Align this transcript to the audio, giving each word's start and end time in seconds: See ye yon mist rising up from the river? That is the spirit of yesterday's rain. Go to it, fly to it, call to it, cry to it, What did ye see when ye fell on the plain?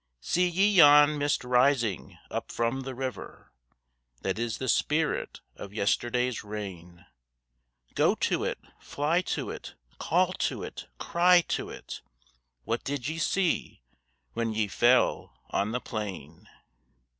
See 0.19 0.47
ye 0.49 0.67
yon 0.67 1.19
mist 1.19 1.43
rising 1.43 2.17
up 2.31 2.51
from 2.51 2.81
the 2.81 2.95
river? 2.95 3.51
That 4.23 4.39
is 4.39 4.57
the 4.57 4.67
spirit 4.67 5.41
of 5.55 5.75
yesterday's 5.75 6.43
rain. 6.43 7.05
Go 7.93 8.15
to 8.15 8.43
it, 8.43 8.57
fly 8.79 9.21
to 9.37 9.51
it, 9.51 9.75
call 9.99 10.33
to 10.49 10.63
it, 10.63 10.87
cry 10.97 11.41
to 11.49 11.69
it, 11.69 12.01
What 12.63 12.83
did 12.83 13.09
ye 13.09 13.19
see 13.19 13.83
when 14.33 14.53
ye 14.55 14.67
fell 14.67 15.37
on 15.51 15.71
the 15.71 15.79
plain? 15.79 16.49